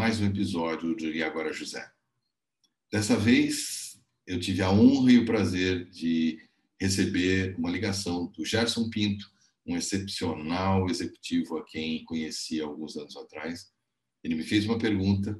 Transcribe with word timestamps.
mais 0.00 0.18
um 0.18 0.24
episódio 0.24 0.96
do 0.96 1.08
E 1.08 1.22
Agora 1.22 1.52
José. 1.52 1.86
Dessa 2.90 3.18
vez, 3.18 4.00
eu 4.26 4.40
tive 4.40 4.62
a 4.62 4.70
honra 4.70 5.12
e 5.12 5.18
o 5.18 5.26
prazer 5.26 5.90
de 5.90 6.38
receber 6.80 7.54
uma 7.58 7.70
ligação 7.70 8.28
do 8.28 8.42
Gerson 8.42 8.88
Pinto, 8.88 9.26
um 9.66 9.76
excepcional 9.76 10.88
executivo 10.88 11.58
a 11.58 11.66
quem 11.66 12.02
conheci 12.06 12.62
alguns 12.62 12.96
anos 12.96 13.14
atrás. 13.14 13.66
Ele 14.24 14.36
me 14.36 14.42
fez 14.42 14.64
uma 14.64 14.78
pergunta. 14.78 15.38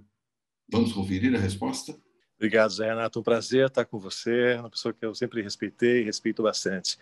Vamos 0.70 0.92
conferir 0.92 1.34
a 1.34 1.38
resposta? 1.38 1.98
Obrigado, 2.36 2.70
Zé 2.70 2.86
Renato. 2.86 3.18
Um 3.18 3.22
prazer 3.22 3.66
estar 3.66 3.86
com 3.86 3.98
você, 3.98 4.56
uma 4.56 4.68
pessoa 4.68 4.92
que 4.92 5.06
eu 5.06 5.14
sempre 5.14 5.40
respeitei 5.40 6.02
e 6.02 6.04
respeito 6.04 6.42
bastante. 6.42 6.98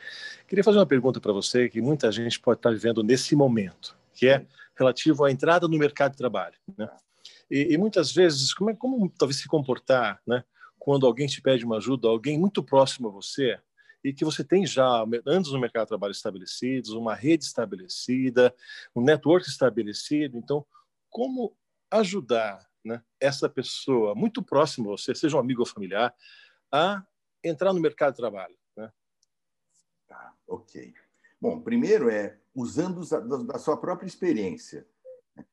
Queria 0.46 0.62
fazer 0.62 0.78
uma 0.78 0.86
pergunta 0.86 1.20
para 1.20 1.32
você 1.32 1.68
que 1.68 1.80
muita 1.80 2.12
gente 2.12 2.38
pode 2.38 2.60
estar 2.60 2.70
vivendo 2.70 3.02
nesse 3.02 3.34
momento, 3.34 3.96
que 4.14 4.28
é 4.28 4.46
relativo 4.76 5.24
à 5.24 5.32
entrada 5.32 5.66
no 5.66 5.76
mercado 5.76 6.12
de 6.12 6.18
trabalho. 6.18 6.54
Né? 6.76 6.88
E, 7.50 7.74
e, 7.74 7.78
muitas 7.78 8.12
vezes, 8.12 8.52
como, 8.52 8.70
é, 8.70 8.74
como 8.74 9.08
talvez 9.10 9.40
se 9.40 9.48
comportar 9.48 10.20
né, 10.26 10.44
quando 10.78 11.06
alguém 11.06 11.26
te 11.26 11.40
pede 11.40 11.64
uma 11.64 11.78
ajuda, 11.78 12.08
alguém 12.08 12.38
muito 12.38 12.62
próximo 12.62 13.08
a 13.08 13.10
você, 13.10 13.58
e 14.02 14.12
que 14.12 14.24
você 14.24 14.44
tem 14.44 14.66
já 14.66 15.04
anos 15.26 15.52
no 15.52 15.60
mercado 15.60 15.84
de 15.84 15.88
trabalho 15.88 16.12
estabelecidos, 16.12 16.90
uma 16.90 17.14
rede 17.14 17.44
estabelecida, 17.44 18.54
um 18.94 19.02
network 19.02 19.48
estabelecido. 19.48 20.36
Então, 20.36 20.64
como 21.10 21.56
ajudar 21.90 22.68
né, 22.84 23.02
essa 23.20 23.48
pessoa 23.48 24.14
muito 24.14 24.42
próxima 24.42 24.86
a 24.86 24.90
você, 24.96 25.14
seja 25.14 25.36
um 25.36 25.40
amigo 25.40 25.60
ou 25.60 25.66
familiar, 25.66 26.14
a 26.70 27.04
entrar 27.42 27.72
no 27.72 27.80
mercado 27.80 28.12
de 28.12 28.18
trabalho. 28.18 28.56
Né? 28.76 28.90
Tá, 30.06 30.34
ok. 30.46 30.94
Bom, 31.40 31.60
primeiro 31.60 32.08
é 32.10 32.38
usando 32.54 33.02
da 33.46 33.58
sua 33.58 33.76
própria 33.76 34.06
experiência. 34.06 34.86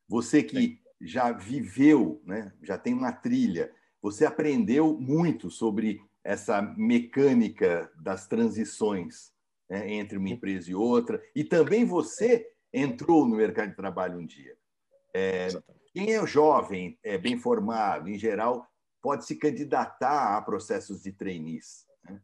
Você 0.08 0.44
que. 0.44 0.84
Já 1.06 1.32
viveu, 1.32 2.22
né, 2.26 2.52
já 2.62 2.78
tem 2.78 2.94
uma 2.94 3.12
trilha, 3.12 3.72
você 4.02 4.26
aprendeu 4.26 5.00
muito 5.00 5.50
sobre 5.50 6.02
essa 6.24 6.62
mecânica 6.62 7.92
das 7.96 8.28
transições 8.28 9.32
né, 9.70 9.92
entre 9.94 10.18
uma 10.18 10.30
empresa 10.30 10.72
e 10.72 10.76
outra, 10.76 11.24
e 11.36 11.44
também 11.44 11.86
você 11.86 12.52
entrou 12.74 13.28
no 13.28 13.36
mercado 13.36 13.70
de 13.70 13.76
trabalho 13.76 14.20
um 14.20 14.26
dia. 14.26 14.58
É, 15.14 15.48
quem 15.94 16.14
é 16.14 16.28
jovem, 16.28 17.00
é 17.04 17.18
bem 17.18 17.38
formado, 17.38 18.10
em 18.10 18.18
geral, 18.18 18.68
pode 19.02 19.26
se 19.26 19.36
candidatar 19.36 20.36
a 20.36 20.42
processos 20.42 21.04
de 21.04 21.12
trainees. 21.12 21.86
Né? 22.04 22.22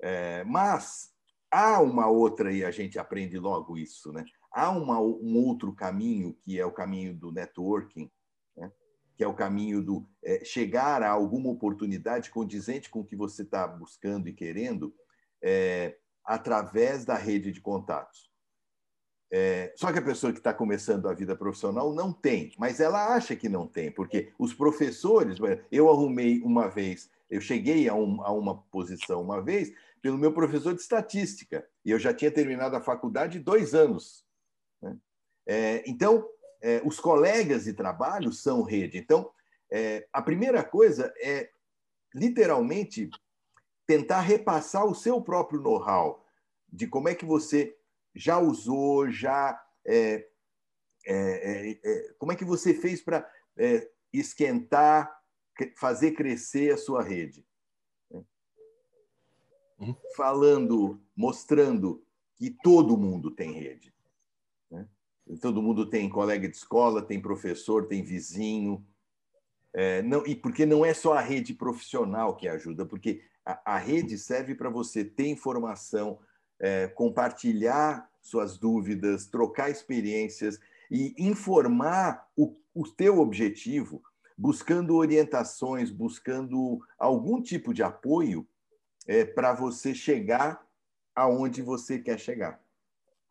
É, 0.00 0.44
mas 0.44 1.12
há 1.50 1.80
uma 1.80 2.06
outra, 2.06 2.52
e 2.52 2.64
a 2.64 2.70
gente 2.70 2.98
aprende 2.98 3.38
logo 3.38 3.76
isso, 3.76 4.12
né? 4.12 4.24
Há 4.54 4.70
uma, 4.70 5.00
um 5.00 5.36
outro 5.36 5.74
caminho, 5.74 6.36
que 6.44 6.58
é 6.58 6.64
o 6.64 6.72
caminho 6.72 7.12
do 7.12 7.32
networking, 7.32 8.10
né? 8.56 8.70
que 9.16 9.24
é 9.24 9.26
o 9.26 9.34
caminho 9.34 9.82
do 9.82 10.08
é, 10.22 10.44
chegar 10.44 11.02
a 11.02 11.10
alguma 11.10 11.50
oportunidade 11.50 12.30
condizente 12.30 12.88
com 12.88 13.00
o 13.00 13.04
que 13.04 13.16
você 13.16 13.42
está 13.42 13.66
buscando 13.66 14.28
e 14.28 14.32
querendo, 14.32 14.94
é, 15.42 15.98
através 16.24 17.04
da 17.04 17.16
rede 17.16 17.50
de 17.50 17.60
contatos. 17.60 18.32
É, 19.30 19.72
só 19.76 19.92
que 19.92 19.98
a 19.98 20.02
pessoa 20.02 20.32
que 20.32 20.38
está 20.38 20.54
começando 20.54 21.08
a 21.08 21.12
vida 21.12 21.34
profissional 21.34 21.92
não 21.92 22.12
tem, 22.12 22.52
mas 22.56 22.78
ela 22.78 23.14
acha 23.14 23.34
que 23.34 23.48
não 23.48 23.66
tem, 23.66 23.90
porque 23.90 24.32
os 24.38 24.54
professores. 24.54 25.38
Eu 25.72 25.90
arrumei 25.90 26.40
uma 26.42 26.68
vez, 26.68 27.10
eu 27.28 27.40
cheguei 27.40 27.88
a, 27.88 27.94
um, 27.94 28.22
a 28.22 28.30
uma 28.30 28.62
posição 28.70 29.20
uma 29.20 29.42
vez 29.42 29.72
pelo 30.00 30.18
meu 30.18 30.32
professor 30.32 30.72
de 30.72 30.80
estatística, 30.80 31.66
e 31.84 31.90
eu 31.90 31.98
já 31.98 32.14
tinha 32.14 32.30
terminado 32.30 32.76
a 32.76 32.80
faculdade 32.80 33.40
dois 33.40 33.74
anos. 33.74 34.23
É, 35.46 35.82
então, 35.86 36.28
é, 36.62 36.80
os 36.84 36.98
colegas 36.98 37.64
de 37.64 37.72
trabalho 37.72 38.32
são 38.32 38.62
rede. 38.62 38.98
Então, 38.98 39.30
é, 39.70 40.06
a 40.12 40.22
primeira 40.22 40.64
coisa 40.64 41.12
é, 41.20 41.50
literalmente, 42.14 43.10
tentar 43.86 44.20
repassar 44.20 44.86
o 44.86 44.94
seu 44.94 45.20
próprio 45.20 45.60
know-how 45.60 46.24
de 46.72 46.86
como 46.86 47.08
é 47.08 47.14
que 47.14 47.24
você 47.24 47.76
já 48.14 48.38
usou, 48.38 49.10
já. 49.10 49.60
É, 49.86 50.26
é, 51.06 51.70
é, 51.84 52.14
como 52.18 52.32
é 52.32 52.36
que 52.36 52.44
você 52.44 52.72
fez 52.72 53.02
para 53.02 53.30
esquentar, 54.12 55.14
fazer 55.76 56.12
crescer 56.12 56.72
a 56.72 56.78
sua 56.78 57.02
rede? 57.02 57.46
Uhum. 59.78 59.94
Falando, 60.16 61.00
mostrando 61.14 62.04
que 62.36 62.50
todo 62.50 62.96
mundo 62.96 63.30
tem 63.30 63.52
rede. 63.52 63.93
Todo 65.40 65.62
mundo 65.62 65.88
tem 65.88 66.08
colega 66.08 66.48
de 66.48 66.56
escola, 66.56 67.02
tem 67.02 67.20
professor, 67.20 67.86
tem 67.86 68.02
vizinho. 68.02 68.84
É, 69.72 70.02
não, 70.02 70.26
e 70.26 70.36
porque 70.36 70.66
não 70.66 70.84
é 70.84 70.92
só 70.94 71.14
a 71.14 71.20
rede 71.20 71.54
profissional 71.54 72.36
que 72.36 72.46
ajuda, 72.46 72.84
porque 72.84 73.22
a, 73.44 73.74
a 73.74 73.78
rede 73.78 74.18
serve 74.18 74.54
para 74.54 74.70
você 74.70 75.04
ter 75.04 75.26
informação, 75.26 76.18
é, 76.60 76.86
compartilhar 76.88 78.08
suas 78.20 78.58
dúvidas, 78.58 79.26
trocar 79.26 79.70
experiências 79.70 80.60
e 80.90 81.14
informar 81.18 82.28
o, 82.36 82.56
o 82.74 82.86
teu 82.86 83.18
objetivo, 83.18 84.02
buscando 84.36 84.94
orientações, 84.94 85.90
buscando 85.90 86.80
algum 86.98 87.40
tipo 87.40 87.74
de 87.74 87.82
apoio 87.82 88.46
é, 89.06 89.24
para 89.24 89.52
você 89.52 89.94
chegar 89.94 90.64
aonde 91.14 91.62
você 91.62 91.98
quer 91.98 92.18
chegar. 92.18 92.60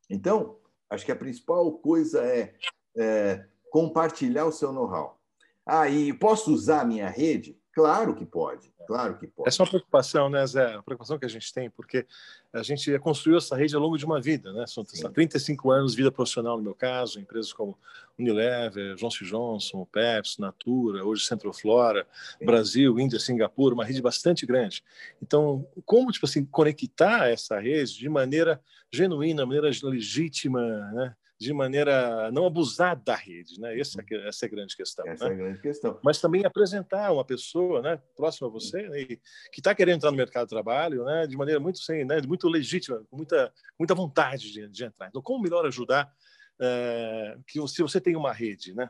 Então, 0.09 0.57
acho 0.93 1.05
que 1.05 1.11
a 1.11 1.15
principal 1.15 1.71
coisa 1.73 2.23
é, 2.23 2.53
é 2.95 3.45
compartilhar 3.71 4.45
o 4.45 4.51
seu 4.51 4.71
know-how. 4.71 5.19
Ah, 5.65 5.89
e 5.89 6.13
posso 6.13 6.53
usar 6.53 6.81
a 6.81 6.85
minha 6.85 7.09
rede? 7.09 7.57
Claro 7.73 8.13
que 8.13 8.23
pode, 8.23 8.71
claro 8.85 9.17
que 9.17 9.25
pode. 9.25 9.49
Essa 9.49 9.61
é 9.61 9.63
uma 9.63 9.69
preocupação, 9.69 10.29
né, 10.29 10.45
Zé? 10.45 10.75
A 10.75 10.83
preocupação 10.83 11.17
que 11.17 11.25
a 11.25 11.29
gente 11.29 11.51
tem, 11.51 11.71
porque 11.71 12.05
a 12.53 12.61
gente 12.61 12.99
construiu 12.99 13.39
essa 13.39 13.55
rede 13.55 13.75
ao 13.75 13.81
longo 13.81 13.97
de 13.97 14.05
uma 14.05 14.21
vida, 14.21 14.53
né? 14.53 14.67
São 14.67 14.85
Sim. 14.85 15.11
35 15.11 15.71
anos 15.71 15.93
de 15.93 15.97
vida 15.97 16.11
profissional, 16.11 16.55
no 16.57 16.63
meu 16.63 16.75
caso, 16.75 17.19
empresas 17.19 17.51
como 17.51 17.75
Unilever, 18.17 18.93
Johnson 18.93 19.25
Johnson, 19.25 19.87
Pepsi, 19.91 20.39
Natura, 20.39 21.03
hoje 21.03 21.25
Centroflora, 21.25 22.05
Sim. 22.37 22.45
Brasil, 22.45 22.99
Índia, 22.99 23.19
Singapura, 23.19 23.73
uma 23.73 23.85
rede 23.85 24.03
bastante 24.03 24.45
grande. 24.45 24.83
Então, 25.19 25.67
como, 25.83 26.11
tipo 26.11 26.27
assim, 26.27 26.45
conectar 26.45 27.27
essa 27.27 27.59
rede 27.59 27.97
de 27.97 28.07
maneira 28.07 28.61
genuína, 28.91 29.47
maneira 29.47 29.71
legítima, 29.81 30.61
né? 30.91 31.15
De 31.39 31.51
maneira 31.51 32.31
não 32.31 32.45
abusar 32.45 32.95
da 32.95 33.15
rede, 33.15 33.59
né? 33.59 33.77
Essa, 33.77 34.01
é, 34.01 34.27
essa 34.27 34.45
é 34.45 34.47
a 34.47 34.51
grande 34.51 34.75
questão. 34.75 35.05
Essa 35.07 35.25
né? 35.25 35.31
é 35.31 35.33
a 35.33 35.37
grande 35.37 35.61
questão. 35.61 35.99
Mas 36.03 36.21
também 36.21 36.45
apresentar 36.45 37.11
uma 37.11 37.25
pessoa, 37.25 37.81
né, 37.81 37.99
próxima 38.15 38.47
a 38.47 38.51
você, 38.51 38.87
né, 38.89 39.03
que 39.05 39.19
está 39.57 39.75
querendo 39.75 39.97
entrar 39.97 40.11
no 40.11 40.17
mercado 40.17 40.45
de 40.45 40.51
trabalho, 40.51 41.03
né, 41.03 41.27
de 41.27 41.35
maneira 41.35 41.59
muito 41.59 41.79
sem, 41.79 42.05
né, 42.05 42.21
muito 42.21 42.47
legítima, 42.47 43.03
com 43.09 43.17
muita, 43.17 43.51
muita 43.77 43.95
vontade 43.95 44.51
de, 44.51 44.67
de 44.69 44.85
entrar. 44.85 45.07
Então, 45.07 45.21
como 45.21 45.43
melhor 45.43 45.65
ajudar 45.65 46.13
é, 46.61 47.37
que 47.47 47.65
se 47.67 47.81
você 47.81 47.99
tem 47.99 48.15
uma 48.15 48.31
rede, 48.31 48.73
né? 48.73 48.89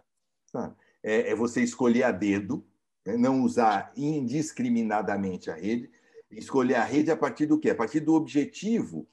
É, 1.01 1.31
é 1.31 1.35
você 1.35 1.61
escolher 1.61 2.03
a 2.03 2.11
dedo, 2.11 2.65
né? 3.05 3.17
não 3.17 3.41
usar 3.41 3.91
indiscriminadamente 3.95 5.49
a 5.49 5.55
rede, 5.55 5.89
escolher 6.29 6.75
a 6.75 6.83
rede 6.83 7.09
a 7.09 7.17
partir 7.17 7.45
do 7.45 7.59
quê? 7.59 7.71
A 7.71 7.75
partir 7.75 7.99
do 7.99 8.13
objetivo 8.13 9.07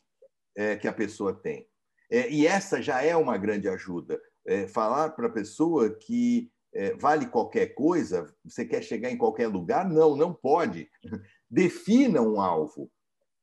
é, 0.54 0.76
que 0.76 0.88
a 0.88 0.92
pessoa 0.92 1.32
tem. 1.32 1.69
É, 2.10 2.28
e 2.30 2.46
essa 2.46 2.82
já 2.82 3.02
é 3.02 3.14
uma 3.14 3.38
grande 3.38 3.68
ajuda. 3.68 4.20
É, 4.46 4.66
falar 4.66 5.10
para 5.10 5.28
a 5.28 5.32
pessoa 5.32 5.90
que 5.90 6.50
é, 6.72 6.94
vale 6.94 7.26
qualquer 7.26 7.74
coisa, 7.74 8.32
você 8.44 8.64
quer 8.64 8.82
chegar 8.82 9.10
em 9.10 9.18
qualquer 9.18 9.46
lugar? 9.48 9.88
Não, 9.88 10.16
não 10.16 10.34
pode. 10.34 10.88
Defina 11.50 12.20
um 12.20 12.40
alvo. 12.40 12.90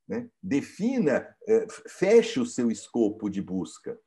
Né? 0.07 0.29
Defina, 0.41 1.27
é, 1.47 1.67
feche 1.87 2.39
o 2.39 2.45
seu 2.45 2.71
escopo 2.71 3.29
de 3.29 3.41
busca. 3.41 3.97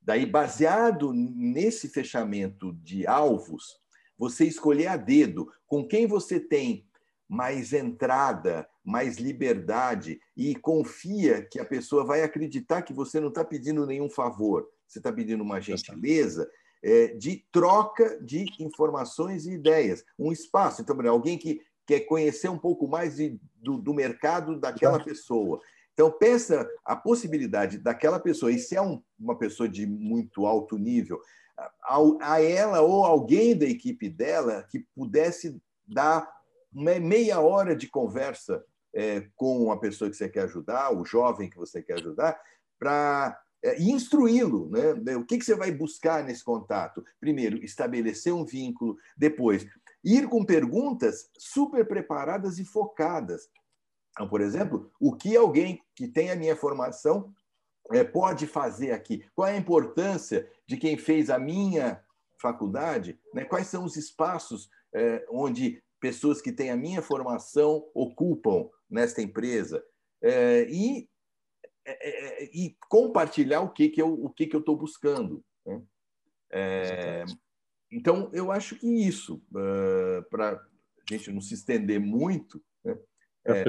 Daí, 0.00 0.24
baseado 0.24 1.12
nesse 1.12 1.88
fechamento 1.88 2.72
de 2.82 3.06
alvos, 3.06 3.78
você 4.16 4.44
escolher 4.46 4.86
a 4.86 4.96
dedo 4.96 5.52
com 5.66 5.86
quem 5.86 6.06
você 6.06 6.40
tem 6.40 6.87
mais 7.28 7.72
entrada, 7.72 8.66
mais 8.82 9.18
liberdade 9.18 10.18
e 10.36 10.54
confia 10.56 11.42
que 11.42 11.60
a 11.60 11.64
pessoa 11.64 12.04
vai 12.04 12.22
acreditar 12.22 12.82
que 12.82 12.92
você 12.92 13.20
não 13.20 13.28
está 13.28 13.44
pedindo 13.44 13.84
nenhum 13.84 14.08
favor, 14.08 14.66
você 14.86 14.98
está 14.98 15.12
pedindo 15.12 15.42
uma 15.42 15.60
gentileza 15.60 16.48
é, 16.82 17.08
de 17.08 17.44
troca 17.52 18.18
de 18.22 18.46
informações 18.58 19.46
e 19.46 19.52
ideias, 19.52 20.04
um 20.18 20.32
espaço. 20.32 20.80
Então, 20.80 20.96
alguém 21.08 21.36
que 21.36 21.60
quer 21.86 22.00
conhecer 22.00 22.48
um 22.48 22.58
pouco 22.58 22.86
mais 22.86 23.16
de, 23.16 23.38
do, 23.56 23.78
do 23.78 23.94
mercado 23.94 24.58
daquela 24.58 25.02
pessoa. 25.02 25.60
Então, 25.92 26.10
pensa 26.10 26.68
a 26.84 26.94
possibilidade 26.94 27.78
daquela 27.78 28.20
pessoa, 28.20 28.52
e 28.52 28.58
se 28.58 28.76
é 28.76 28.80
um, 28.80 29.02
uma 29.18 29.36
pessoa 29.36 29.68
de 29.68 29.86
muito 29.86 30.46
alto 30.46 30.78
nível, 30.78 31.20
a, 31.82 31.98
a 32.20 32.42
ela 32.42 32.80
ou 32.80 33.04
alguém 33.04 33.56
da 33.56 33.66
equipe 33.66 34.08
dela 34.08 34.62
que 34.70 34.86
pudesse 34.94 35.60
dar 35.86 36.37
meia 36.72 37.40
hora 37.40 37.74
de 37.74 37.88
conversa 37.88 38.64
é, 38.94 39.28
com 39.36 39.70
a 39.70 39.78
pessoa 39.78 40.10
que 40.10 40.16
você 40.16 40.28
quer 40.28 40.44
ajudar, 40.44 40.92
o 40.92 41.04
jovem 41.04 41.50
que 41.50 41.56
você 41.56 41.82
quer 41.82 41.94
ajudar, 41.94 42.40
para 42.78 43.38
é, 43.62 43.80
instruí-lo. 43.80 44.70
Né? 44.70 45.16
O 45.16 45.24
que, 45.24 45.38
que 45.38 45.44
você 45.44 45.54
vai 45.54 45.70
buscar 45.70 46.24
nesse 46.24 46.44
contato? 46.44 47.04
Primeiro, 47.20 47.62
estabelecer 47.64 48.32
um 48.32 48.44
vínculo. 48.44 48.96
Depois, 49.16 49.66
ir 50.04 50.28
com 50.28 50.44
perguntas 50.44 51.30
super 51.38 51.86
preparadas 51.86 52.58
e 52.58 52.64
focadas. 52.64 53.48
Então, 54.12 54.28
por 54.28 54.40
exemplo, 54.40 54.90
o 55.00 55.14
que 55.14 55.36
alguém 55.36 55.80
que 55.94 56.08
tem 56.08 56.30
a 56.30 56.36
minha 56.36 56.56
formação 56.56 57.32
é, 57.92 58.04
pode 58.04 58.46
fazer 58.46 58.92
aqui? 58.92 59.24
Qual 59.34 59.46
é 59.46 59.52
a 59.52 59.58
importância 59.58 60.48
de 60.66 60.76
quem 60.76 60.96
fez 60.96 61.30
a 61.30 61.38
minha 61.38 62.02
faculdade? 62.40 63.18
Né? 63.32 63.44
Quais 63.44 63.68
são 63.68 63.84
os 63.84 63.96
espaços 63.96 64.68
é, 64.92 65.24
onde 65.30 65.82
pessoas 66.00 66.40
que 66.40 66.52
têm 66.52 66.70
a 66.70 66.76
minha 66.76 67.02
formação 67.02 67.88
ocupam 67.94 68.68
nesta 68.88 69.22
empresa? 69.22 69.84
É, 70.22 70.66
e, 70.68 71.08
é, 71.84 72.42
é, 72.42 72.50
e 72.52 72.76
compartilhar 72.88 73.60
o 73.60 73.70
que, 73.70 73.88
que 73.88 74.02
eu 74.02 74.12
o 74.12 74.30
que, 74.30 74.46
que 74.46 74.56
eu 74.56 74.60
estou 74.60 74.76
buscando. 74.76 75.44
Né? 75.64 75.82
É, 76.50 77.24
então, 77.90 78.30
eu 78.32 78.52
acho 78.52 78.76
que 78.76 78.86
isso, 78.86 79.42
uh, 79.52 80.22
para 80.30 80.52
a 80.52 81.14
gente 81.14 81.32
não 81.32 81.40
se 81.40 81.54
estender 81.54 81.98
muito, 81.98 82.62
né? 82.84 82.98
é. 83.44 83.64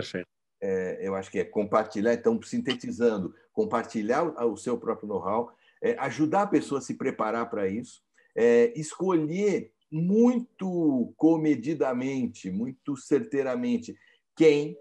É, 0.62 1.08
eu 1.08 1.16
acho 1.16 1.32
que 1.32 1.40
é 1.40 1.46
compartilhar, 1.46 2.14
então, 2.14 2.42
sintetizando, 2.42 3.34
compartilhar 3.54 4.24
o 4.46 4.58
seu 4.58 4.78
próprio 4.78 5.08
know-how, 5.08 5.56
é, 5.82 5.98
ajudar 6.00 6.42
a 6.42 6.48
pessoa 6.48 6.80
a 6.80 6.82
se 6.82 6.96
preparar 6.96 7.50
para 7.50 7.68
isso, 7.70 8.04
é, 8.36 8.74
escolher 8.78 9.72
muito 9.92 11.14
comedidamente, 11.18 12.52
muito 12.52 12.96
certeiramente 12.96 13.98
quem 14.36 14.78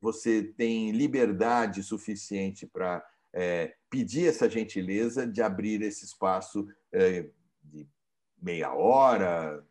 você 0.00 0.42
tem 0.42 0.92
liberdade 0.92 1.82
suficiente 1.82 2.66
para 2.66 3.04
é, 3.32 3.74
pedir 3.90 4.28
essa 4.28 4.48
gentileza 4.48 5.26
de 5.26 5.42
abrir 5.42 5.82
esse 5.82 6.04
espaço 6.04 6.66
é, 6.92 7.28
de 7.62 7.86
meia 8.40 8.72
hora, 8.74 9.64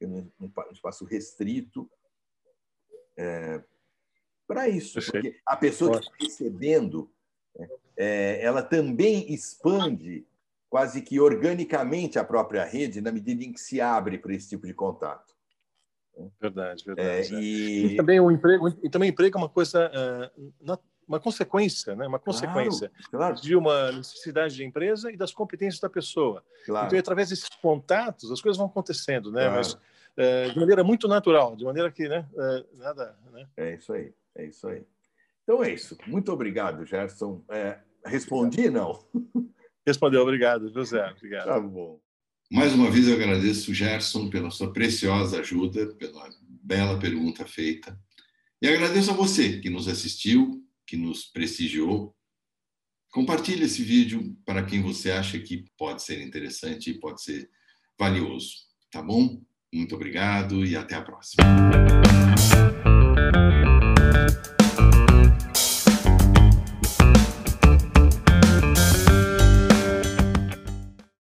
um, 0.00 0.30
espaço 0.72 1.04
restrito, 1.04 1.90
é, 3.16 3.62
para 4.46 4.68
isso. 4.68 5.00
Porque 5.00 5.40
a 5.46 5.56
pessoa 5.56 5.98
que 5.98 6.04
está 6.06 6.16
recebendo, 6.20 7.10
né, 7.56 7.68
é, 7.96 8.42
ela 8.42 8.62
também 8.62 9.32
expande 9.32 10.26
quase 10.72 11.02
que 11.02 11.20
organicamente 11.20 12.18
a 12.18 12.24
própria 12.24 12.64
rede 12.64 13.02
na 13.02 13.12
medida 13.12 13.44
em 13.44 13.52
que 13.52 13.60
se 13.60 13.78
abre 13.78 14.16
para 14.16 14.32
esse 14.32 14.48
tipo 14.48 14.66
de 14.66 14.72
contato. 14.72 15.34
Verdade, 16.40 16.82
verdade. 16.82 17.06
É, 17.06 17.20
é. 17.20 17.42
e... 17.42 17.86
e... 17.92 17.96
também 17.96 18.18
o 18.18 18.30
emprego, 18.30 18.68
e 18.82 18.88
também 18.88 19.10
o 19.10 19.12
emprego 19.12 19.36
é 19.36 19.40
uma 19.42 19.50
coisa, 19.50 19.92
uh, 19.94 20.78
uma 21.06 21.20
consequência, 21.20 21.94
né? 21.94 22.06
Uma 22.06 22.18
consequência 22.18 22.90
claro, 23.10 23.34
claro. 23.34 23.34
de 23.34 23.54
uma 23.54 23.92
necessidade 23.92 24.54
de 24.54 24.64
empresa 24.64 25.12
e 25.12 25.16
das 25.16 25.30
competências 25.34 25.78
da 25.78 25.90
pessoa. 25.90 26.42
Claro. 26.64 26.86
Então, 26.86 26.98
através 26.98 27.28
desses 27.28 27.50
contatos, 27.50 28.32
as 28.32 28.40
coisas 28.40 28.56
vão 28.56 28.66
acontecendo, 28.66 29.30
né? 29.30 29.50
Mas 29.50 29.76
de 30.54 30.58
maneira 30.58 30.82
muito 30.82 31.06
natural, 31.06 31.54
de 31.54 31.66
maneira 31.66 31.92
que, 31.92 32.08
né? 32.08 32.26
Nada, 32.78 33.14
né? 33.30 33.46
É 33.58 33.74
isso 33.74 33.92
aí, 33.92 34.14
é 34.34 34.46
isso 34.46 34.66
aí. 34.66 34.86
Então 35.42 35.62
é 35.62 35.70
isso. 35.70 35.98
Muito 36.06 36.32
obrigado, 36.32 36.86
Gerson. 36.86 37.44
É, 37.50 37.78
respondi, 38.06 38.70
não? 38.70 39.04
Respondeu, 39.86 40.22
obrigado, 40.22 40.72
José. 40.72 41.04
Obrigado. 41.16 41.46
Tá 41.46 41.60
bom. 41.60 42.00
Mais 42.50 42.74
uma 42.74 42.90
vez 42.90 43.08
eu 43.08 43.14
agradeço, 43.14 43.72
Gerson, 43.72 44.28
pela 44.28 44.50
sua 44.50 44.72
preciosa 44.72 45.40
ajuda, 45.40 45.94
pela 45.94 46.28
bela 46.62 46.98
pergunta 46.98 47.46
feita. 47.46 47.98
E 48.60 48.68
agradeço 48.68 49.10
a 49.10 49.14
você 49.14 49.58
que 49.58 49.70
nos 49.70 49.88
assistiu, 49.88 50.62
que 50.86 50.96
nos 50.96 51.24
prestigiou. 51.24 52.14
Compartilhe 53.10 53.64
esse 53.64 53.82
vídeo 53.82 54.36
para 54.44 54.62
quem 54.62 54.82
você 54.82 55.10
acha 55.10 55.38
que 55.38 55.64
pode 55.76 56.02
ser 56.02 56.22
interessante 56.22 56.90
e 56.90 57.00
pode 57.00 57.22
ser 57.22 57.50
valioso. 57.98 58.54
Tá 58.90 59.02
bom? 59.02 59.42
Muito 59.72 59.94
obrigado 59.94 60.64
e 60.64 60.76
até 60.76 60.94
a 60.94 61.02
próxima. 61.02 61.42